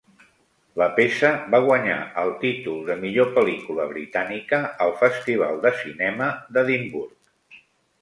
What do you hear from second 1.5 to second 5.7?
va guanyar el títol de millor pel·lícula britànica al Festival